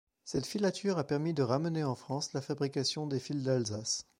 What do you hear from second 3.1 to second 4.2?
fils d’Alsace.